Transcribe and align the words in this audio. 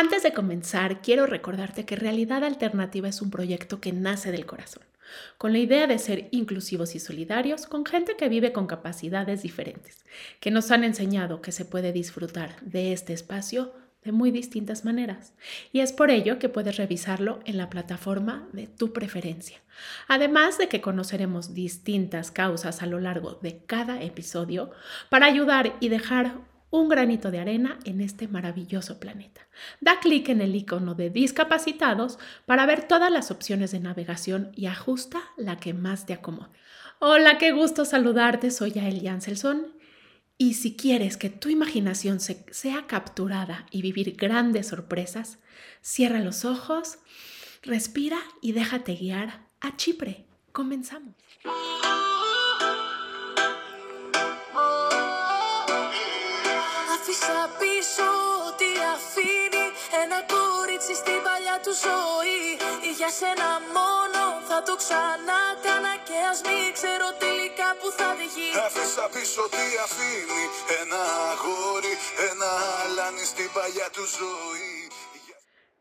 Antes 0.00 0.22
de 0.22 0.32
comenzar, 0.32 1.02
quiero 1.02 1.26
recordarte 1.26 1.84
que 1.84 1.96
Realidad 1.96 2.44
Alternativa 2.44 3.08
es 3.08 3.20
un 3.20 3.32
proyecto 3.32 3.80
que 3.80 3.92
nace 3.92 4.30
del 4.30 4.46
corazón, 4.46 4.84
con 5.38 5.50
la 5.50 5.58
idea 5.58 5.88
de 5.88 5.98
ser 5.98 6.28
inclusivos 6.30 6.94
y 6.94 7.00
solidarios 7.00 7.66
con 7.66 7.84
gente 7.84 8.14
que 8.16 8.28
vive 8.28 8.52
con 8.52 8.68
capacidades 8.68 9.42
diferentes, 9.42 10.04
que 10.38 10.52
nos 10.52 10.70
han 10.70 10.84
enseñado 10.84 11.42
que 11.42 11.50
se 11.50 11.64
puede 11.64 11.90
disfrutar 11.90 12.60
de 12.60 12.92
este 12.92 13.12
espacio 13.12 13.72
de 14.04 14.12
muy 14.12 14.30
distintas 14.30 14.84
maneras. 14.84 15.34
Y 15.72 15.80
es 15.80 15.92
por 15.92 16.12
ello 16.12 16.38
que 16.38 16.48
puedes 16.48 16.76
revisarlo 16.76 17.40
en 17.44 17.58
la 17.58 17.68
plataforma 17.68 18.46
de 18.52 18.68
tu 18.68 18.92
preferencia. 18.92 19.58
Además 20.06 20.58
de 20.58 20.68
que 20.68 20.80
conoceremos 20.80 21.54
distintas 21.54 22.30
causas 22.30 22.82
a 22.82 22.86
lo 22.86 23.00
largo 23.00 23.40
de 23.42 23.64
cada 23.66 24.00
episodio 24.00 24.70
para 25.08 25.26
ayudar 25.26 25.74
y 25.80 25.88
dejar 25.88 26.36
un 26.70 26.88
granito 26.88 27.30
de 27.30 27.40
arena 27.40 27.78
en 27.84 28.00
este 28.00 28.28
maravilloso 28.28 29.00
planeta. 29.00 29.48
Da 29.80 30.00
clic 30.00 30.28
en 30.28 30.40
el 30.40 30.54
icono 30.54 30.94
de 30.94 31.10
discapacitados 31.10 32.18
para 32.46 32.66
ver 32.66 32.86
todas 32.86 33.10
las 33.10 33.30
opciones 33.30 33.70
de 33.70 33.80
navegación 33.80 34.52
y 34.54 34.66
ajusta 34.66 35.22
la 35.36 35.58
que 35.58 35.74
más 35.74 36.06
te 36.06 36.12
acomode. 36.12 36.50
Hola, 37.00 37.38
qué 37.38 37.52
gusto 37.52 37.84
saludarte, 37.84 38.50
soy 38.50 38.72
Yael 38.72 39.02
Janselson. 39.02 39.78
Y 40.36 40.54
si 40.54 40.76
quieres 40.76 41.16
que 41.16 41.30
tu 41.30 41.48
imaginación 41.48 42.20
sea 42.20 42.86
capturada 42.86 43.66
y 43.70 43.82
vivir 43.82 44.16
grandes 44.16 44.68
sorpresas, 44.68 45.38
cierra 45.80 46.20
los 46.20 46.44
ojos, 46.44 46.98
respira 47.62 48.18
y 48.40 48.52
déjate 48.52 48.94
guiar 48.94 49.46
a 49.60 49.76
Chipre. 49.76 50.26
Comenzamos. 50.52 51.14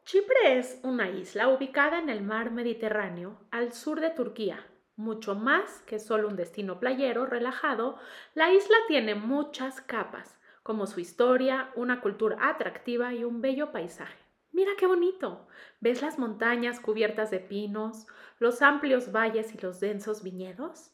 Chipre 0.06 0.60
es 0.60 0.78
una 0.84 1.10
isla 1.10 1.50
ubicada 1.50 2.00
en 2.00 2.10
el 2.10 2.22
mar 2.22 2.52
Mediterráneo 2.52 3.40
al 3.52 3.74
sur 3.74 4.00
de 4.00 4.10
Turquía. 4.10 4.66
Mucho 4.96 5.36
más 5.36 5.82
que 5.86 6.00
solo 6.00 6.28
un 6.28 6.36
destino 6.36 6.80
playero 6.80 7.26
relajado, 7.26 8.00
la 8.34 8.52
isla 8.52 8.78
tiene 8.88 9.16
muchas 9.16 9.82
capas, 9.82 10.38
como 10.68 10.86
su 10.86 11.00
historia, 11.00 11.72
una 11.76 12.02
cultura 12.02 12.50
atractiva 12.50 13.14
y 13.14 13.24
un 13.24 13.40
bello 13.40 13.72
paisaje. 13.72 14.20
Mira 14.52 14.74
qué 14.78 14.86
bonito. 14.86 15.48
¿Ves 15.80 16.02
las 16.02 16.20
montañas 16.20 16.82
cubiertas 16.82 17.32
de 17.32 17.40
pinos, 17.40 18.06
los 18.38 18.62
amplios 18.62 19.14
valles 19.14 19.56
y 19.56 19.58
los 19.60 19.80
densos 19.80 20.24
viñedos? 20.24 20.92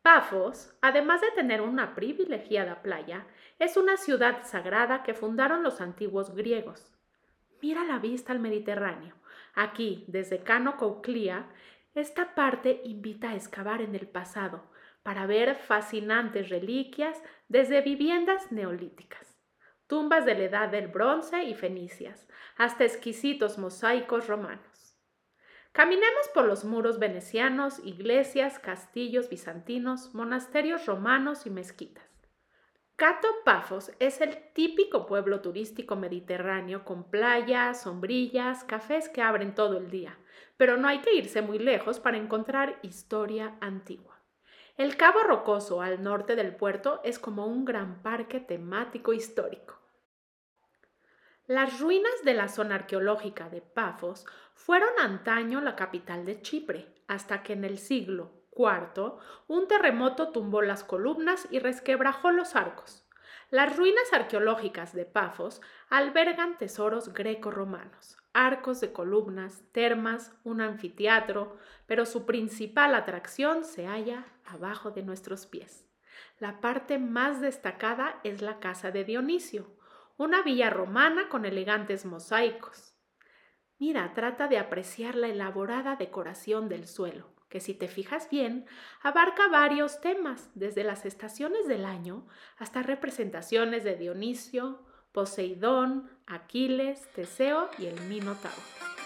Pafos, 0.00 0.74
además 0.80 1.20
de 1.20 1.30
tener 1.32 1.60
una 1.60 1.94
privilegiada 1.94 2.80
playa, 2.80 3.26
es 3.58 3.76
una 3.76 3.98
ciudad 3.98 4.46
sagrada 4.46 5.02
que 5.02 5.12
fundaron 5.12 5.62
los 5.62 5.82
antiguos 5.82 6.34
griegos. 6.34 6.90
Mira 7.60 7.84
la 7.84 7.98
vista 7.98 8.32
al 8.32 8.40
Mediterráneo. 8.40 9.16
Aquí, 9.54 10.06
desde 10.08 10.42
Cano 10.42 10.78
Cauclía, 10.78 11.50
esta 11.94 12.34
parte 12.34 12.80
invita 12.84 13.30
a 13.30 13.36
excavar 13.36 13.82
en 13.82 13.94
el 13.94 14.08
pasado 14.08 14.70
para 15.04 15.26
ver 15.26 15.54
fascinantes 15.54 16.48
reliquias 16.48 17.22
desde 17.46 17.80
viviendas 17.82 18.50
neolíticas 18.50 19.34
tumbas 19.86 20.24
de 20.24 20.34
la 20.34 20.44
edad 20.44 20.68
del 20.68 20.88
bronce 20.88 21.44
y 21.44 21.54
fenicias, 21.54 22.26
hasta 22.56 22.84
exquisitos 22.84 23.58
mosaicos 23.58 24.26
romanos. 24.26 24.98
Caminemos 25.72 26.28
por 26.32 26.46
los 26.46 26.64
muros 26.64 26.98
venecianos, 26.98 27.80
iglesias, 27.84 28.58
castillos 28.58 29.28
bizantinos, 29.28 30.14
monasterios 30.14 30.86
romanos 30.86 31.46
y 31.46 31.50
mezquitas. 31.50 32.04
Cato 32.96 33.26
Pafos 33.44 33.90
es 33.98 34.20
el 34.20 34.52
típico 34.52 35.04
pueblo 35.04 35.40
turístico 35.40 35.96
mediterráneo 35.96 36.84
con 36.84 37.10
playas, 37.10 37.82
sombrillas, 37.82 38.62
cafés 38.62 39.08
que 39.08 39.20
abren 39.20 39.56
todo 39.56 39.78
el 39.78 39.90
día, 39.90 40.16
pero 40.56 40.76
no 40.76 40.86
hay 40.86 41.00
que 41.00 41.12
irse 41.12 41.42
muy 41.42 41.58
lejos 41.58 41.98
para 41.98 42.18
encontrar 42.18 42.78
historia 42.82 43.56
antigua. 43.60 44.13
El 44.76 44.96
Cabo 44.96 45.20
Rocoso 45.22 45.82
al 45.82 46.02
norte 46.02 46.34
del 46.34 46.56
puerto 46.56 47.00
es 47.04 47.20
como 47.20 47.46
un 47.46 47.64
gran 47.64 48.02
parque 48.02 48.40
temático 48.40 49.12
histórico. 49.12 49.78
Las 51.46 51.78
ruinas 51.78 52.12
de 52.24 52.34
la 52.34 52.48
zona 52.48 52.74
arqueológica 52.74 53.48
de 53.48 53.60
Pafos 53.60 54.26
fueron 54.54 54.88
antaño 54.98 55.60
la 55.60 55.76
capital 55.76 56.24
de 56.24 56.42
Chipre, 56.42 56.92
hasta 57.06 57.44
que 57.44 57.52
en 57.52 57.64
el 57.64 57.78
siglo 57.78 58.32
IV 58.56 59.18
un 59.46 59.68
terremoto 59.68 60.30
tumbó 60.30 60.60
las 60.60 60.82
columnas 60.82 61.46
y 61.52 61.60
resquebrajó 61.60 62.32
los 62.32 62.56
arcos. 62.56 63.03
Las 63.50 63.76
ruinas 63.76 64.12
arqueológicas 64.12 64.94
de 64.94 65.04
Pafos 65.04 65.60
albergan 65.88 66.56
tesoros 66.58 67.12
greco-romanos, 67.12 68.16
arcos 68.32 68.80
de 68.80 68.92
columnas, 68.92 69.62
termas, 69.72 70.32
un 70.42 70.60
anfiteatro, 70.60 71.56
pero 71.86 72.06
su 72.06 72.26
principal 72.26 72.94
atracción 72.94 73.64
se 73.64 73.86
halla 73.86 74.24
abajo 74.44 74.90
de 74.90 75.02
nuestros 75.02 75.46
pies. 75.46 75.86
La 76.38 76.60
parte 76.60 76.98
más 76.98 77.40
destacada 77.40 78.20
es 78.24 78.42
la 78.42 78.58
casa 78.58 78.90
de 78.90 79.04
Dionisio, 79.04 79.76
una 80.16 80.42
villa 80.42 80.70
romana 80.70 81.28
con 81.28 81.44
elegantes 81.44 82.04
mosaicos. 82.04 82.94
Mira, 83.78 84.14
trata 84.14 84.48
de 84.48 84.58
apreciar 84.58 85.16
la 85.16 85.28
elaborada 85.28 85.96
decoración 85.96 86.68
del 86.68 86.86
suelo, 86.86 87.33
que 87.54 87.60
si 87.60 87.72
te 87.72 87.86
fijas 87.86 88.28
bien, 88.30 88.66
abarca 89.00 89.46
varios 89.46 90.00
temas, 90.00 90.50
desde 90.56 90.82
las 90.82 91.06
estaciones 91.06 91.68
del 91.68 91.84
año 91.84 92.26
hasta 92.58 92.82
representaciones 92.82 93.84
de 93.84 93.94
Dionisio, 93.94 94.82
Poseidón, 95.12 96.10
Aquiles, 96.26 97.06
Teseo 97.12 97.70
y 97.78 97.86
el 97.86 98.00
Minotauro. 98.08 99.03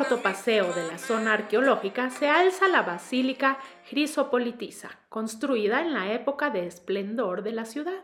Corto 0.00 0.22
paseo 0.22 0.72
de 0.72 0.88
la 0.88 0.96
zona 0.96 1.34
arqueológica 1.34 2.08
se 2.08 2.26
alza 2.30 2.68
la 2.68 2.80
Basílica 2.80 3.58
Grisopolitisa, 3.90 4.98
construida 5.10 5.82
en 5.82 5.92
la 5.92 6.14
época 6.14 6.48
de 6.48 6.66
esplendor 6.66 7.42
de 7.42 7.52
la 7.52 7.66
ciudad, 7.66 8.02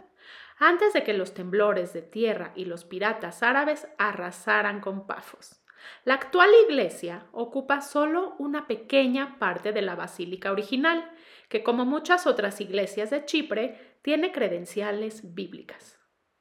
antes 0.58 0.92
de 0.92 1.04
que 1.04 1.14
los 1.14 1.32
temblores 1.32 1.94
de 1.94 2.02
tierra 2.02 2.52
y 2.54 2.66
los 2.66 2.84
piratas 2.84 3.42
árabes 3.42 3.88
arrasaran 3.96 4.80
con 4.80 5.06
Pafos. 5.06 5.62
La 6.04 6.12
actual 6.12 6.50
iglesia 6.68 7.28
ocupa 7.32 7.80
solo 7.80 8.34
una 8.38 8.66
pequeña 8.66 9.38
parte 9.38 9.72
de 9.72 9.80
la 9.80 9.94
basílica 9.94 10.52
original, 10.52 11.10
que 11.48 11.62
como 11.62 11.86
muchas 11.86 12.26
otras 12.26 12.60
iglesias 12.60 13.08
de 13.08 13.24
Chipre, 13.24 13.96
tiene 14.02 14.32
credenciales 14.32 15.34
bíblicas. 15.34 15.95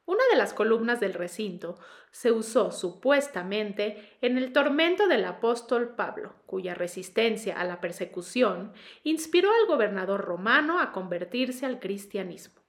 Una 0.06 0.22
de 0.30 0.36
las 0.36 0.54
columnas 0.54 1.00
del 1.00 1.14
recinto 1.14 1.78
se 2.12 2.30
usó 2.30 2.70
supuestamente 2.70 4.16
en 4.20 4.38
el 4.38 4.52
tormento 4.52 5.08
del 5.08 5.24
apóstol 5.24 5.96
Pablo, 5.96 6.36
cuya 6.46 6.74
resistencia 6.74 7.60
a 7.60 7.64
la 7.64 7.80
persecución 7.80 8.72
inspiró 9.02 9.50
al 9.50 9.66
gobernador 9.66 10.20
romano 10.20 10.78
a 10.78 10.92
convertirse 10.92 11.66
al 11.66 11.80
cristianismo. 11.80 12.62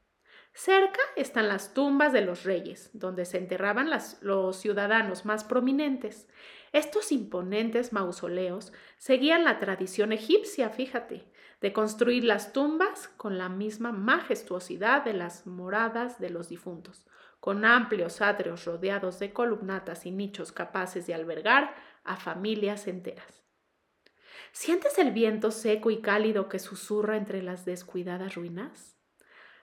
Cerca 0.53 0.99
están 1.15 1.47
las 1.47 1.75
tumbas 1.75 2.11
de 2.11 2.21
los 2.21 2.43
reyes, 2.43 2.89
donde 2.93 3.25
se 3.25 3.37
enterraban 3.37 3.91
los 4.21 4.57
ciudadanos 4.57 5.23
más 5.23 5.43
prominentes. 5.43 6.27
Estos 6.71 7.11
imponentes 7.11 7.93
mausoleos 7.93 8.73
seguían 8.97 9.43
la 9.43 9.59
tradición 9.59 10.11
egipcia, 10.11 10.71
fíjate, 10.71 11.31
de 11.61 11.73
construir 11.73 12.23
las 12.23 12.53
tumbas 12.53 13.07
con 13.07 13.37
la 13.37 13.49
misma 13.49 13.91
majestuosidad 13.91 15.03
de 15.03 15.13
las 15.13 15.45
moradas 15.45 16.19
de 16.19 16.31
los 16.31 16.49
difuntos, 16.49 17.05
con 17.39 17.65
amplios 17.65 18.21
atrios 18.21 18.65
rodeados 18.65 19.19
de 19.19 19.31
columnatas 19.31 20.05
y 20.05 20.11
nichos 20.11 20.51
capaces 20.51 21.07
de 21.07 21.13
albergar 21.13 21.75
a 22.03 22.17
familias 22.17 22.87
enteras. 22.87 23.43
¿Sientes 24.51 24.97
el 24.97 25.11
viento 25.11 25.51
seco 25.51 25.91
y 25.91 26.01
cálido 26.01 26.49
que 26.49 26.59
susurra 26.59 27.17
entre 27.17 27.43
las 27.43 27.65
descuidadas 27.65 28.35
ruinas? 28.35 28.97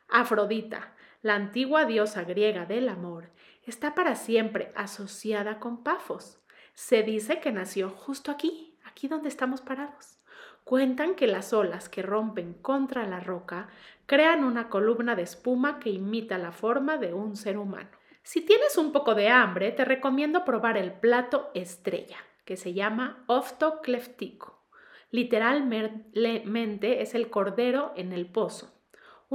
Afrodita, 0.09 0.94
la 1.23 1.35
antigua 1.35 1.85
diosa 1.85 2.25
griega 2.25 2.67
del 2.67 2.88
amor, 2.88 3.31
está 3.62 3.94
para 3.94 4.15
siempre 4.15 4.73
asociada 4.77 5.59
con 5.59 5.82
Pafos. 5.82 6.38
Se 6.75 7.03
dice 7.03 7.41
que 7.41 7.50
nació 7.50 7.91
justo 7.91 8.31
aquí, 8.31 8.79
aquí 8.85 9.09
donde 9.09 9.29
estamos 9.29 9.62
parados. 9.62 10.19
Cuentan 10.64 11.14
que 11.14 11.26
las 11.26 11.52
olas 11.52 11.88
que 11.88 12.02
rompen 12.02 12.55
contra 12.55 13.06
la 13.06 13.20
roca 13.20 13.69
crean 14.06 14.44
una 14.44 14.69
columna 14.69 15.14
de 15.14 15.22
espuma 15.22 15.78
que 15.78 15.90
imita 15.90 16.38
la 16.38 16.52
forma 16.52 16.96
de 16.96 17.12
un 17.12 17.37
ser 17.37 17.58
humano. 17.58 17.90
Si 18.22 18.40
tienes 18.40 18.78
un 18.78 18.90
poco 18.90 19.14
de 19.14 19.28
hambre, 19.28 19.72
te 19.72 19.84
recomiendo 19.84 20.44
probar 20.44 20.76
el 20.78 20.93
plato 20.93 21.50
estrella, 21.55 22.16
que 22.44 22.56
se 22.56 22.72
llama 22.72 23.25
oftocleftico. 23.26 24.62
Literalmente 25.11 27.02
es 27.02 27.14
el 27.14 27.31
cordero 27.31 27.93
en 27.96 28.12
el 28.12 28.26
pozo 28.26 28.75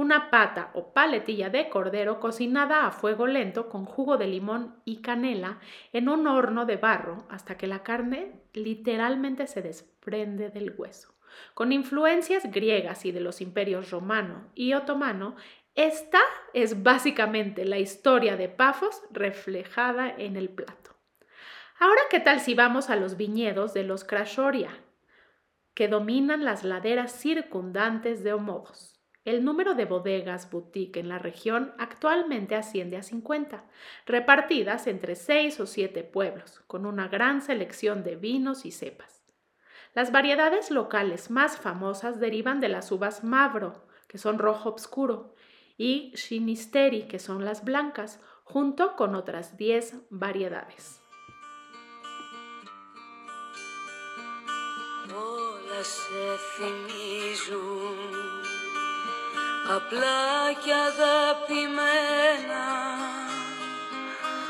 una 0.00 0.30
pata 0.30 0.70
o 0.72 0.94
paletilla 0.94 1.50
de 1.50 1.68
cordero 1.68 2.20
cocinada 2.20 2.86
a 2.86 2.90
fuego 2.90 3.26
lento 3.26 3.68
con 3.68 3.84
jugo 3.84 4.16
de 4.16 4.28
limón 4.28 4.76
y 4.86 5.02
canela 5.02 5.58
en 5.92 6.08
un 6.08 6.26
horno 6.26 6.64
de 6.64 6.76
barro 6.76 7.26
hasta 7.28 7.58
que 7.58 7.66
la 7.66 7.82
carne 7.82 8.40
literalmente 8.54 9.46
se 9.46 9.60
desprende 9.60 10.48
del 10.48 10.74
hueso. 10.76 11.12
Con 11.54 11.72
influencias 11.72 12.50
griegas 12.50 13.04
y 13.04 13.12
de 13.12 13.20
los 13.20 13.40
imperios 13.40 13.90
romano 13.90 14.50
y 14.54 14.74
otomano, 14.74 15.36
esta 15.74 16.20
es 16.52 16.82
básicamente 16.82 17.64
la 17.64 17.78
historia 17.78 18.36
de 18.36 18.48
Pafos 18.48 19.02
reflejada 19.10 20.08
en 20.10 20.36
el 20.36 20.48
plato. 20.48 20.90
Ahora, 21.78 22.02
¿qué 22.10 22.20
tal 22.20 22.40
si 22.40 22.54
vamos 22.54 22.90
a 22.90 22.96
los 22.96 23.16
viñedos 23.16 23.72
de 23.72 23.84
los 23.84 24.04
Krashoria, 24.04 24.70
que 25.74 25.88
dominan 25.88 26.44
las 26.44 26.64
laderas 26.64 27.12
circundantes 27.12 28.22
de 28.22 28.32
Homodos? 28.34 29.00
El 29.24 29.44
número 29.44 29.74
de 29.74 29.84
bodegas 29.84 30.50
boutique 30.50 30.98
en 30.98 31.08
la 31.08 31.18
región 31.18 31.72
actualmente 31.78 32.56
asciende 32.56 32.96
a 32.96 33.02
50, 33.02 33.64
repartidas 34.06 34.86
entre 34.86 35.14
6 35.14 35.60
o 35.60 35.66
7 35.66 36.04
pueblos, 36.04 36.60
con 36.66 36.84
una 36.84 37.08
gran 37.08 37.42
selección 37.42 38.02
de 38.02 38.16
vinos 38.16 38.64
y 38.64 38.72
cepas. 38.72 39.19
Las 39.93 40.11
variedades 40.11 40.71
locales 40.71 41.29
más 41.29 41.57
famosas 41.57 42.19
derivan 42.19 42.59
de 42.59 42.69
las 42.69 42.91
uvas 42.91 43.23
Mavro, 43.23 43.85
que 44.07 44.17
son 44.17 44.39
rojo 44.39 44.69
oscuro, 44.73 45.35
y 45.77 46.11
Shinisteri, 46.15 47.07
que 47.07 47.19
son 47.19 47.45
las 47.45 47.63
blancas, 47.63 48.19
junto 48.43 48.95
con 48.95 49.15
otras 49.15 49.57
10 49.57 49.95
variedades. 50.09 51.01
απλά 59.67 60.53
και 60.63 60.73
αγαπημένα 60.73 62.65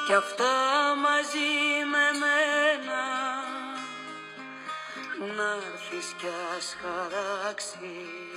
κι 0.05 0.13
αυτά 0.13 0.55
μαζί 1.05 1.51
με 1.91 2.05
μένα 2.21 3.03
να 5.37 5.49
έρθεις 5.71 6.07
κι 6.17 6.29
ας 6.57 6.67
χαράξεις 6.81 8.29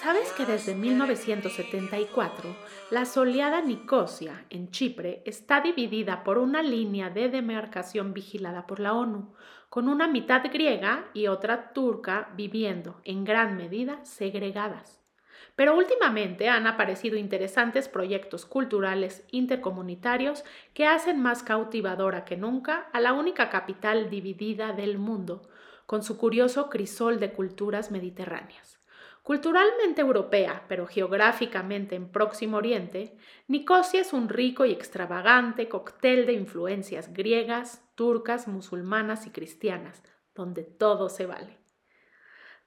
¿Sabes 0.00 0.30
que 0.36 0.46
desde 0.46 0.76
1974 0.76 2.56
la 2.90 3.04
soleada 3.04 3.60
Nicosia 3.60 4.44
en 4.48 4.70
Chipre 4.70 5.22
está 5.24 5.60
dividida 5.60 6.22
por 6.22 6.38
una 6.38 6.62
línea 6.62 7.10
de 7.10 7.28
demarcación 7.28 8.14
vigilada 8.14 8.64
por 8.68 8.78
la 8.78 8.92
ONU, 8.94 9.34
con 9.73 9.87
una 9.87 10.07
mitad 10.07 10.43
griega 10.53 11.09
y 11.15 11.25
otra 11.25 11.73
turca 11.73 12.29
viviendo 12.37 13.01
en 13.05 13.23
gran 13.23 13.57
medida 13.57 14.05
segregadas? 14.05 15.01
Pero 15.55 15.75
últimamente 15.75 16.47
han 16.47 16.67
aparecido 16.67 17.17
interesantes 17.17 17.87
proyectos 17.87 18.45
culturales 18.45 19.25
intercomunitarios 19.31 20.43
que 20.75 20.85
hacen 20.85 21.19
más 21.19 21.41
cautivadora 21.41 22.23
que 22.23 22.37
nunca 22.37 22.87
a 22.93 22.99
la 22.99 23.13
única 23.13 23.49
capital 23.49 24.11
dividida 24.11 24.73
del 24.73 24.99
mundo, 24.99 25.41
con 25.87 26.03
su 26.03 26.19
curioso 26.19 26.69
crisol 26.69 27.19
de 27.19 27.33
culturas 27.33 27.89
mediterráneas. 27.89 28.82
Culturalmente 29.23 30.01
europea, 30.01 30.65
pero 30.67 30.85
geográficamente 30.85 31.95
en 31.95 32.11
Próximo 32.11 32.57
Oriente, 32.57 33.17
Nicosia 33.47 34.01
es 34.01 34.11
un 34.11 34.27
rico 34.27 34.65
y 34.65 34.73
extravagante 34.73 35.69
cóctel 35.69 36.25
de 36.25 36.33
influencias 36.33 37.13
griegas, 37.13 37.89
turcas, 37.95 38.49
musulmanas 38.49 39.25
y 39.25 39.29
cristianas, 39.29 40.03
donde 40.35 40.63
todo 40.63 41.07
se 41.07 41.25
vale. 41.25 41.57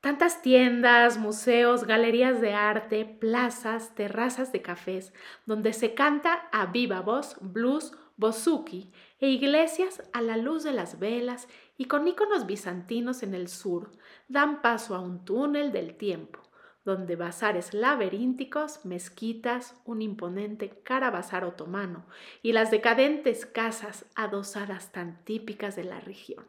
Tantas 0.01 0.41
tiendas, 0.41 1.19
museos, 1.19 1.85
galerías 1.85 2.41
de 2.41 2.55
arte, 2.55 3.05
plazas, 3.05 3.95
terrazas 3.95 4.51
de 4.51 4.63
cafés, 4.63 5.13
donde 5.45 5.75
se 5.75 5.93
canta 5.93 6.49
a 6.53 6.65
viva 6.65 7.03
voz 7.03 7.37
blues, 7.43 7.93
bozuki 8.17 8.95
e 9.19 9.29
iglesias 9.29 10.03
a 10.15 10.23
la 10.23 10.39
luz 10.39 10.65
de 10.65 10.73
las 10.73 10.99
velas 10.99 11.49
y 11.77 11.85
con 11.85 12.09
íconos 12.09 12.47
bizantinos 12.47 13.23
en 13.23 13.35
el 13.35 13.49
sur, 13.49 13.91
dan 14.27 14.63
paso 14.63 14.95
a 14.95 15.01
un 15.01 15.23
túnel 15.27 15.71
del 15.71 15.99
tiempo 15.99 16.46
donde 16.87 17.17
bazares 17.17 17.75
laberínticos, 17.75 18.87
mezquitas, 18.87 19.75
un 19.85 20.01
imponente 20.01 20.71
carabazar 20.85 21.45
otomano 21.45 22.07
y 22.43 22.53
las 22.53 22.71
decadentes 22.71 23.45
casas 23.45 24.07
adosadas 24.15 24.93
tan 24.93 25.23
típicas 25.25 25.75
de 25.75 25.85
la 25.85 26.01
región. 26.01 26.47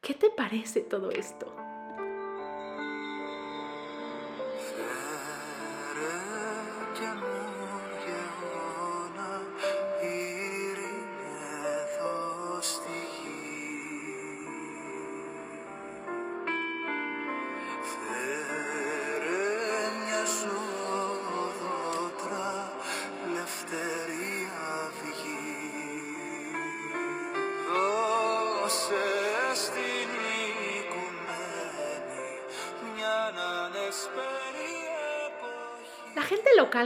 ¿Qué 0.00 0.14
te 0.14 0.30
parece 0.30 0.80
todo 0.80 1.10
esto? 1.10 1.52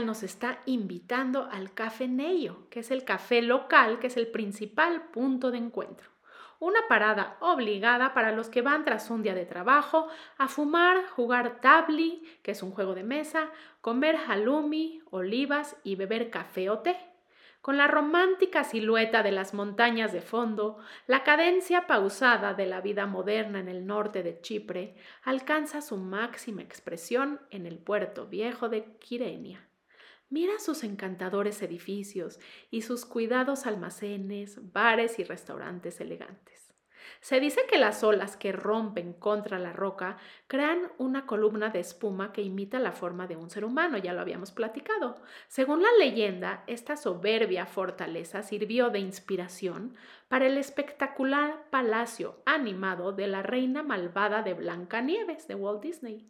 Nos 0.01 0.23
está 0.23 0.59
invitando 0.65 1.47
al 1.51 1.73
Café 1.73 2.07
Neyo, 2.07 2.67
que 2.69 2.79
es 2.81 2.91
el 2.91 3.03
café 3.03 3.41
local, 3.41 3.99
que 3.99 4.07
es 4.07 4.17
el 4.17 4.27
principal 4.27 5.09
punto 5.11 5.51
de 5.51 5.59
encuentro. 5.59 6.09
Una 6.59 6.87
parada 6.87 7.37
obligada 7.41 8.13
para 8.13 8.31
los 8.31 8.49
que 8.49 8.61
van 8.61 8.85
tras 8.85 9.09
un 9.09 9.21
día 9.21 9.33
de 9.35 9.45
trabajo 9.45 10.07
a 10.37 10.47
fumar, 10.47 11.05
jugar 11.07 11.59
tabli, 11.61 12.23
que 12.41 12.51
es 12.51 12.63
un 12.63 12.71
juego 12.71 12.95
de 12.95 13.03
mesa, 13.03 13.51
comer 13.81 14.15
halloumi, 14.27 15.01
olivas 15.11 15.75
y 15.83 15.95
beber 15.95 16.29
café 16.29 16.69
o 16.69 16.79
té. 16.79 16.97
Con 17.63 17.77
la 17.77 17.87
romántica 17.87 18.65
silueta 18.65 19.23
de 19.23 19.31
las 19.31 19.53
montañas 19.53 20.11
de 20.11 20.21
fondo, 20.21 20.79
la 21.07 21.23
cadencia 21.23 21.87
pausada 21.87 22.53
de 22.53 22.65
la 22.65 22.81
vida 22.81 23.05
moderna 23.05 23.61
en 23.61 23.69
el 23.69 23.85
norte 23.85 24.21
de 24.21 24.41
Chipre 24.41 24.95
alcanza 25.23 25.81
su 25.81 25.95
máxima 25.95 26.61
expresión 26.61 27.39
en 27.51 27.65
el 27.65 27.77
puerto 27.77 28.27
viejo 28.27 28.67
de 28.67 28.83
Quirenia. 28.99 29.65
Mira 30.33 30.57
sus 30.57 30.83
encantadores 30.83 31.61
edificios 31.61 32.39
y 32.71 32.81
sus 32.81 33.05
cuidados 33.05 33.67
almacenes, 33.67 34.73
bares 34.73 35.19
y 35.19 35.23
restaurantes 35.23 36.01
elegantes. 36.01 36.73
Se 37.21 37.39
dice 37.39 37.61
que 37.69 37.77
las 37.77 38.03
olas 38.03 38.35
que 38.35 38.51
rompen 38.51 39.13
contra 39.13 39.59
la 39.59 39.73
roca 39.73 40.17
crean 40.47 40.91
una 40.97 41.27
columna 41.27 41.69
de 41.69 41.81
espuma 41.81 42.33
que 42.33 42.41
imita 42.41 42.79
la 42.79 42.93
forma 42.93 43.27
de 43.27 43.35
un 43.35 43.51
ser 43.51 43.63
humano, 43.63 43.99
ya 43.99 44.11
lo 44.11 44.21
habíamos 44.21 44.51
platicado. 44.51 45.21
Según 45.49 45.83
la 45.83 45.89
leyenda, 45.99 46.63
esta 46.65 46.97
soberbia 46.97 47.67
fortaleza 47.67 48.41
sirvió 48.41 48.89
de 48.89 48.97
inspiración 48.97 49.93
para 50.29 50.47
el 50.47 50.57
espectacular 50.57 51.69
palacio 51.69 52.41
animado 52.47 53.11
de 53.11 53.27
la 53.27 53.43
reina 53.43 53.83
malvada 53.83 54.41
de 54.41 54.55
Blancanieves 54.55 55.47
de 55.47 55.53
Walt 55.53 55.83
Disney. 55.83 56.27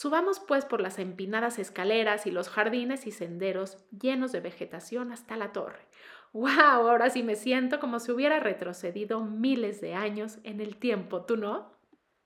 Subamos 0.00 0.40
pues 0.40 0.64
por 0.64 0.80
las 0.80 0.98
empinadas 0.98 1.58
escaleras 1.58 2.24
y 2.26 2.30
los 2.30 2.48
jardines 2.48 3.06
y 3.06 3.10
senderos 3.10 3.76
llenos 3.90 4.32
de 4.32 4.40
vegetación 4.40 5.12
hasta 5.12 5.36
la 5.36 5.52
torre. 5.52 5.86
¡Wow! 6.32 6.48
Ahora 6.48 7.10
sí 7.10 7.22
me 7.22 7.36
siento 7.36 7.80
como 7.80 8.00
si 8.00 8.10
hubiera 8.10 8.40
retrocedido 8.40 9.20
miles 9.20 9.82
de 9.82 9.92
años 9.92 10.38
en 10.42 10.62
el 10.62 10.78
tiempo, 10.78 11.26
¿tú 11.26 11.36
no? 11.36 11.70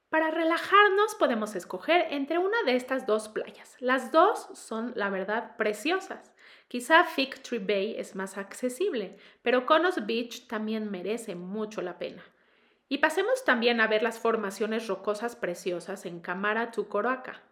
Para 0.09 0.31
relajarnos 0.31 1.17
podemos 1.17 1.57
escoger 1.57 2.07
entre 2.11 2.39
una 2.39 2.63
de 2.65 2.77
estas 2.77 3.07
dos 3.07 3.29
playas. 3.29 3.77
Las 3.81 4.13
dos 4.13 4.51
son, 4.55 4.93
la 4.95 5.11
verdad, 5.11 5.57
preciosas. 5.57 6.33
Quizá 6.69 7.03
Fig 7.03 7.43
Tree 7.43 7.59
Bay 7.59 7.97
es 7.99 8.15
más 8.15 8.39
accesible, 8.39 9.17
pero 9.43 9.67
Conos 9.67 10.07
Beach 10.07 10.47
también 10.47 10.93
merece 10.93 11.35
mucho 11.35 11.83
la 11.83 11.99
pena. 11.99 12.23
Y 12.89 12.99
pasemos 12.99 13.45
también 13.45 13.81
a 13.81 13.89
ver 13.89 14.05
las 14.05 14.21
formaciones 14.21 14.87
rocosas 14.87 15.35
preciosas 15.35 16.07
en 16.07 16.21
Camara 16.21 16.71
Tucoroaca. 16.71 17.43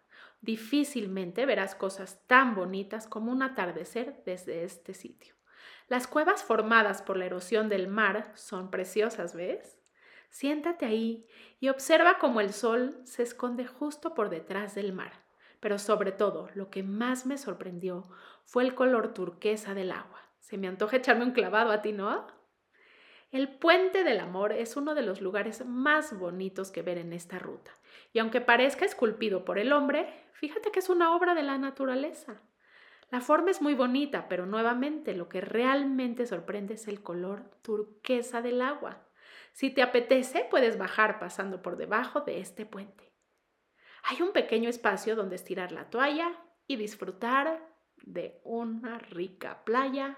Difícilmente 0.43 1.45
verás 1.45 1.73
cosas 1.73 2.21
tan 2.27 2.53
bonitas 2.53 3.07
como 3.07 3.31
un 3.31 3.43
atardecer 3.43 4.21
desde 4.25 4.65
este 4.65 4.93
sitio. 4.93 5.35
Las 5.87 6.05
cuevas 6.05 6.43
formadas 6.43 7.01
por 7.01 7.15
la 7.15 7.23
erosión 7.23 7.69
del 7.69 7.87
mar 7.87 8.29
son 8.35 8.69
preciosas, 8.69 9.33
¿ves? 9.35 9.79
Siéntate 10.29 10.85
ahí 10.85 11.25
y 11.61 11.69
observa 11.69 12.17
cómo 12.19 12.41
el 12.41 12.51
sol 12.51 12.99
se 13.05 13.23
esconde 13.23 13.65
justo 13.65 14.13
por 14.13 14.29
detrás 14.29 14.75
del 14.75 14.91
mar. 14.91 15.13
Pero 15.61 15.79
sobre 15.79 16.11
todo, 16.11 16.49
lo 16.55 16.69
que 16.69 16.83
más 16.83 17.25
me 17.25 17.37
sorprendió 17.37 18.03
fue 18.43 18.63
el 18.63 18.75
color 18.75 19.13
turquesa 19.13 19.73
del 19.73 19.93
agua. 19.93 20.19
Se 20.41 20.57
me 20.57 20.67
antoja 20.67 20.97
echarme 20.97 21.23
un 21.23 21.31
clavado 21.31 21.71
a 21.71 21.81
ti, 21.81 21.93
¿no? 21.93 22.27
El 23.33 23.49
puente 23.49 24.05
del 24.05 24.21
amor 24.21 24.53
es 24.53 24.77
uno 24.77 24.95
de 24.95 25.01
los 25.01 25.19
lugares 25.19 25.65
más 25.65 26.17
bonitos 26.17 26.71
que 26.71 26.83
ver 26.83 26.97
en 26.97 27.11
esta 27.11 27.37
ruta. 27.37 27.71
Y 28.13 28.19
aunque 28.19 28.39
parezca 28.39 28.85
esculpido 28.85 29.43
por 29.43 29.59
el 29.59 29.73
hombre, 29.73 30.07
Fíjate 30.43 30.71
que 30.71 30.79
es 30.79 30.89
una 30.89 31.15
obra 31.15 31.35
de 31.35 31.41
la 31.41 31.57
naturaleza. 31.57 32.41
La 33.09 33.21
forma 33.21 33.49
es 33.49 33.61
muy 33.61 33.75
bonita, 33.75 34.27
pero 34.27 34.45
nuevamente 34.45 35.15
lo 35.15 35.29
que 35.29 35.39
realmente 35.39 36.25
sorprende 36.25 36.73
es 36.73 36.89
el 36.89 37.01
color 37.01 37.49
turquesa 37.61 38.41
del 38.41 38.61
agua. 38.61 39.07
Si 39.53 39.69
te 39.69 39.81
apetece, 39.81 40.45
puedes 40.51 40.77
bajar 40.77 41.17
pasando 41.17 41.61
por 41.61 41.77
debajo 41.77 42.19
de 42.19 42.41
este 42.41 42.65
puente. 42.65 43.13
Hay 44.03 44.21
un 44.21 44.33
pequeño 44.33 44.69
espacio 44.69 45.15
donde 45.15 45.37
estirar 45.37 45.71
la 45.71 45.89
toalla 45.89 46.37
y 46.67 46.75
disfrutar 46.75 47.65
de 48.01 48.41
una 48.43 48.99
rica 48.99 49.63
playa 49.63 50.17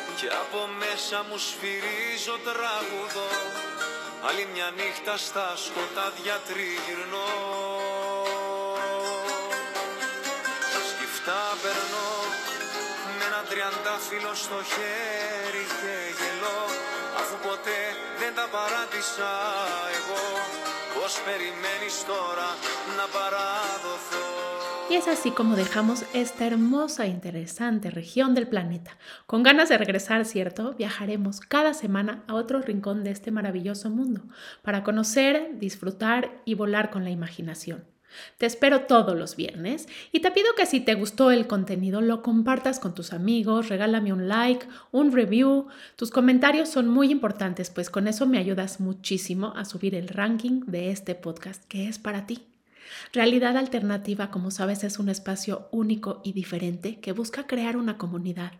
και 0.19 0.29
από 0.43 0.59
μέσα 0.81 1.17
μου 1.27 1.37
σφυρίζω 1.47 2.35
τραγουδό. 2.47 3.31
Άλλη 4.27 4.45
μια 4.53 4.67
νύχτα 4.77 5.17
στα 5.17 5.47
σκοτάδια 5.65 6.35
τριγυρνώ. 6.47 7.29
Σκυφτά 10.89 11.43
περνώ 11.63 12.11
με 13.17 13.23
ένα 13.29 13.41
τριαντάφυλλο 13.49 14.33
στο 14.43 14.59
χέρι 14.71 15.65
και 15.79 15.95
γελώ. 16.17 16.61
Αφού 17.19 17.35
ποτέ 17.47 17.81
δεν 18.19 18.31
τα 18.37 18.45
παράτησα 18.55 19.31
εγώ. 19.97 20.25
Πως 20.95 21.13
περιμένεις 21.25 21.95
τώρα 22.11 22.49
να 22.97 23.05
παραδοθώ; 23.15 24.50
Y 24.91 24.95
es 24.95 25.07
así 25.07 25.31
como 25.31 25.55
dejamos 25.55 26.03
esta 26.13 26.45
hermosa 26.45 27.05
e 27.05 27.07
interesante 27.07 27.89
región 27.89 28.35
del 28.35 28.49
planeta. 28.49 28.97
Con 29.25 29.41
ganas 29.41 29.69
de 29.69 29.77
regresar, 29.77 30.25
¿cierto? 30.25 30.75
Viajaremos 30.77 31.39
cada 31.39 31.73
semana 31.73 32.25
a 32.27 32.33
otro 32.33 32.61
rincón 32.61 33.05
de 33.05 33.11
este 33.11 33.31
maravilloso 33.31 33.89
mundo 33.89 34.23
para 34.63 34.83
conocer, 34.83 35.57
disfrutar 35.59 36.41
y 36.43 36.55
volar 36.55 36.89
con 36.89 37.05
la 37.05 37.09
imaginación. 37.09 37.85
Te 38.37 38.45
espero 38.45 38.81
todos 38.81 39.17
los 39.17 39.37
viernes 39.37 39.87
y 40.11 40.19
te 40.19 40.29
pido 40.29 40.47
que 40.57 40.65
si 40.65 40.81
te 40.81 40.95
gustó 40.95 41.31
el 41.31 41.47
contenido 41.47 42.01
lo 42.01 42.21
compartas 42.21 42.81
con 42.81 42.93
tus 42.93 43.13
amigos, 43.13 43.69
regálame 43.69 44.11
un 44.11 44.27
like, 44.27 44.67
un 44.91 45.13
review. 45.13 45.67
Tus 45.95 46.11
comentarios 46.11 46.67
son 46.67 46.89
muy 46.89 47.11
importantes, 47.11 47.69
pues 47.69 47.89
con 47.89 48.09
eso 48.09 48.27
me 48.27 48.39
ayudas 48.39 48.81
muchísimo 48.81 49.53
a 49.55 49.63
subir 49.63 49.95
el 49.95 50.09
ranking 50.09 50.63
de 50.65 50.91
este 50.91 51.15
podcast 51.15 51.63
que 51.69 51.87
es 51.87 51.97
para 51.97 52.25
ti. 52.27 52.50
Realidad 53.13 53.57
Alternativa, 53.57 54.31
como 54.31 54.51
sabes, 54.51 54.83
es 54.83 54.99
un 54.99 55.09
espacio 55.09 55.67
único 55.71 56.21
y 56.23 56.33
diferente 56.33 56.99
que 56.99 57.11
busca 57.11 57.47
crear 57.47 57.77
una 57.77 57.97
comunidad. 57.97 58.53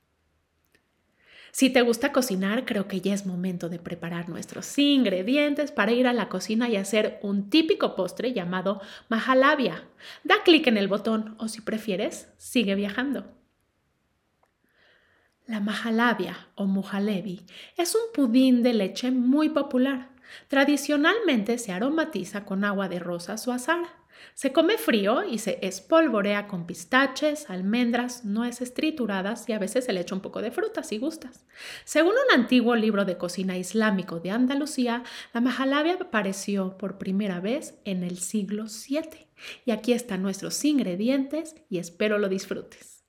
Si 1.52 1.70
te 1.70 1.82
gusta 1.82 2.12
cocinar, 2.12 2.66
creo 2.66 2.88
que 2.88 3.02
ya 3.02 3.14
es 3.14 3.26
momento 3.26 3.70
de 3.70 3.80
preparar 3.80 4.30
nuestros 4.30 4.78
ingredientes 4.78 5.72
para 5.72 5.92
ir 5.92 6.08
a 6.08 6.14
la 6.14 6.30
cocina 6.30 6.70
y 6.70 6.76
hacer 6.76 7.20
un 7.24 7.50
típico 7.50 7.96
postre 7.96 8.34
llamado 8.34 8.82
mahalabia. 9.10 9.88
Da 10.24 10.44
clic 10.44 10.68
en 10.68 10.78
el 10.78 10.88
botón 10.88 11.36
o 11.40 11.48
si 11.48 11.62
prefieres, 11.62 12.30
sigue 12.38 12.76
viajando. 12.76 13.26
La 15.48 15.60
mahalabia 15.60 16.50
o 16.54 16.66
mujalebi 16.66 17.42
es 17.76 17.96
un 17.96 18.14
pudín 18.14 18.62
de 18.62 18.74
leche 18.74 19.10
muy 19.10 19.50
popular. 19.50 20.10
Tradicionalmente 20.48 21.58
se 21.58 21.72
aromatiza 21.72 22.46
con 22.46 22.64
agua 22.64 22.88
de 22.88 23.00
rosas 23.00 23.48
o 23.48 23.52
azar. 23.52 23.99
Se 24.34 24.54
come 24.54 24.78
frío 24.78 25.24
y 25.24 25.38
se 25.40 25.60
espolvorea 25.62 26.48
con 26.48 26.66
pistaches, 26.66 27.50
almendras, 27.50 28.26
nueces 28.26 28.74
trituradas 28.74 29.48
y 29.50 29.54
a 29.54 29.60
veces 29.60 29.86
se 29.86 29.94
le 29.94 30.02
echa 30.02 30.16
un 30.16 30.22
poco 30.22 30.42
de 30.42 30.52
fruta 30.52 30.84
si 30.84 30.98
gustas. 30.98 31.46
Según 31.84 32.14
un 32.14 32.40
antiguo 32.40 32.76
libro 32.76 33.06
de 33.06 33.18
cocina 33.18 33.58
islámico 33.58 34.20
de 34.20 34.32
Andalucía, 34.32 35.04
la 35.34 35.42
mahalabia 35.42 35.98
apareció 36.00 36.78
por 36.78 36.98
primera 36.98 37.40
vez 37.40 37.80
en 37.86 38.04
el 38.04 38.18
siglo 38.20 38.66
VII. 38.66 39.28
Y 39.66 39.72
aquí 39.72 39.94
están 39.94 40.22
nuestros 40.22 40.64
ingredientes 40.66 41.56
y 41.70 41.80
espero 41.80 42.18
lo 42.18 42.30
disfrutes. 42.30 43.06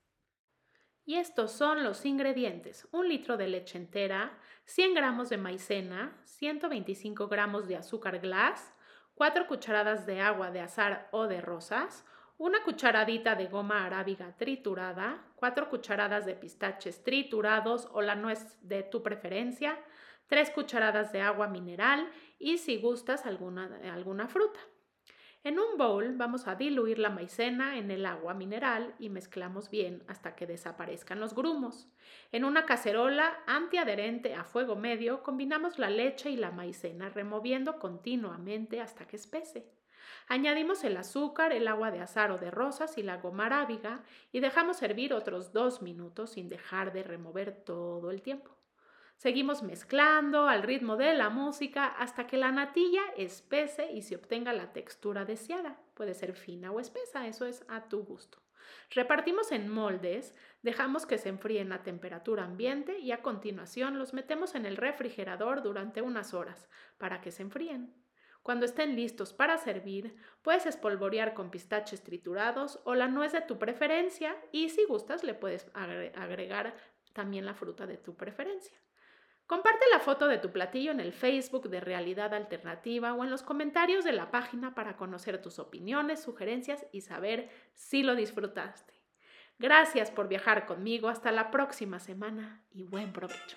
Y 1.05 1.17
estos 1.17 1.51
son 1.51 1.83
los 1.83 2.07
ingredientes. 2.07 2.87
Un 2.93 3.09
litro 3.09 3.37
de 3.37 3.49
leche 3.49 3.77
entera, 3.77 4.39
100 4.67 4.95
gramos 4.95 5.29
de 5.29 5.39
maicena, 5.39 6.17
125 6.25 7.27
gramos 7.27 7.67
de 7.67 7.75
azúcar 7.75 8.21
glass, 8.21 8.73
4 9.21 9.47
cucharadas 9.47 10.07
de 10.07 10.23
agua 10.23 10.51
de 10.51 10.61
azar 10.61 11.07
o 11.11 11.27
de 11.27 11.43
rosas, 11.43 12.07
una 12.39 12.63
cucharadita 12.63 13.35
de 13.35 13.49
goma 13.49 13.85
arábiga 13.85 14.35
triturada, 14.39 15.23
4 15.37 15.69
cucharadas 15.69 16.25
de 16.25 16.35
pistaches 16.35 17.05
triturados 17.05 17.87
o 17.93 18.01
la 18.01 18.15
nuez 18.15 18.57
de 18.63 18.83
tu 18.83 19.03
preferencia, 19.03 19.79
3 20.29 20.53
cucharadas 20.53 21.13
de 21.13 21.21
agua 21.21 21.49
mineral 21.49 22.11
y 22.39 22.57
si 22.57 22.79
gustas 22.79 23.27
alguna, 23.27 23.79
alguna 23.93 24.27
fruta. 24.27 24.59
En 25.43 25.59
un 25.59 25.79
bowl 25.79 26.19
vamos 26.19 26.47
a 26.47 26.55
diluir 26.55 26.99
la 26.99 27.09
maicena 27.09 27.79
en 27.79 27.91
el 27.91 28.05
agua 28.05 28.35
mineral 28.35 28.95
y 28.99 29.09
mezclamos 29.09 29.71
bien 29.71 30.05
hasta 30.07 30.37
que 30.37 30.47
desaparezcan 30.47 31.19
los 31.19 31.35
grumos. 31.35 31.89
En 32.31 32.45
una 32.45 32.67
cacerola 32.67 33.39
antiadherente 33.47 34.35
a 34.35 34.45
fuego 34.45 34.77
medio 34.77 35.23
combinamos 35.23 35.79
la 35.79 35.89
leche 35.89 36.29
y 36.29 36.37
la 36.37 36.51
maicena 36.51 37.09
removiendo 37.09 37.79
continuamente 37.79 38.83
hasta 38.83 39.07
que 39.07 39.17
espese. 39.17 39.73
Añadimos 40.29 40.85
el 40.85 40.99
azúcar, 40.99 41.55
el 41.55 41.69
agua 41.69 41.91
de 41.91 42.01
azar 42.01 42.31
o 42.33 42.39
de 42.39 42.51
rosas 42.51 42.99
y 42.99 43.03
la 43.03 43.17
goma 43.17 43.47
arábiga 43.47 44.05
y 44.33 44.41
dejamos 44.41 44.83
hervir 44.83 45.15
otros 45.15 45.55
dos 45.55 45.81
minutos 45.81 46.33
sin 46.33 46.51
dejar 46.51 46.93
de 46.93 47.03
remover 47.03 47.65
todo 47.65 48.11
el 48.11 48.21
tiempo. 48.21 48.60
Seguimos 49.21 49.63
mezclando 49.63 50.49
al 50.49 50.63
ritmo 50.63 50.97
de 50.97 51.13
la 51.13 51.29
música 51.29 51.85
hasta 51.85 52.27
que 52.27 52.39
la 52.39 52.53
natilla 52.53 53.03
espese 53.19 53.93
y 53.93 54.01
se 54.01 54.17
obtenga 54.17 54.55
la 54.55 54.73
textura 54.73 55.27
deseada. 55.27 55.79
Puede 55.93 56.15
ser 56.15 56.33
fina 56.33 56.73
o 56.73 56.81
espesa, 56.81 57.27
eso 57.27 57.45
es 57.45 57.63
a 57.69 57.87
tu 57.91 58.03
gusto. 58.03 58.39
Repartimos 58.89 59.53
en 59.53 59.69
moldes, 59.69 60.35
dejamos 60.63 61.05
que 61.05 61.19
se 61.19 61.29
enfríen 61.29 61.71
a 61.71 61.83
temperatura 61.83 62.45
ambiente 62.45 62.99
y 62.99 63.13
a 63.13 63.21
continuación 63.21 63.99
los 63.99 64.15
metemos 64.15 64.55
en 64.55 64.65
el 64.65 64.79
refrigerador 64.79 65.63
durante 65.63 66.01
unas 66.01 66.33
horas 66.33 66.67
para 66.97 67.21
que 67.21 67.31
se 67.31 67.43
enfríen. 67.43 67.93
Cuando 68.43 68.65
estén 68.65 68.97
listos 68.97 69.35
para 69.35 69.59
servir, 69.59 70.17
puedes 70.41 70.65
espolvorear 70.65 71.35
con 71.35 71.51
pistaches 71.51 72.03
triturados 72.03 72.81
o 72.85 72.95
la 72.95 73.09
nuez 73.09 73.33
de 73.33 73.43
tu 73.43 73.59
preferencia 73.59 74.35
y 74.51 74.71
si 74.71 74.87
gustas 74.87 75.25
le 75.25 75.35
puedes 75.35 75.71
agregar 75.75 76.75
también 77.13 77.45
la 77.45 77.53
fruta 77.53 77.87
de 77.87 77.99
tu 77.99 78.17
preferencia. 78.17 78.81
Comparte 79.51 79.85
la 79.91 79.99
foto 79.99 80.29
de 80.29 80.39
tu 80.39 80.53
platillo 80.53 80.93
en 80.93 81.01
el 81.01 81.13
Facebook 81.13 81.71
de 81.71 81.81
Realidad 81.81 82.35
Alternativa 82.35 83.15
o 83.15 83.25
en 83.25 83.33
los 83.33 83.43
comentarios 83.43 84.05
de 84.05 84.13
la 84.13 84.31
página 84.31 84.77
para 84.77 84.97
conocer 84.97 85.43
tus 85.43 85.59
opiniones, 85.59 86.23
sugerencias 86.23 86.87
y 86.93 87.01
saber 87.01 87.51
si 87.75 88.05
lo 88.05 88.15
disfrutaste. 88.15 88.95
Gracias 89.59 90.13
por 90.13 90.29
viajar 90.29 90.67
conmigo. 90.67 91.09
Hasta 91.09 91.33
la 91.33 91.51
próxima 91.51 91.99
semana 91.99 92.63
y 92.71 92.85
buen 92.85 93.13
provecho. 93.13 93.57